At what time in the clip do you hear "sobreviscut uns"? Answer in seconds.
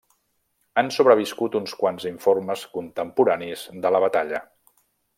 0.95-1.77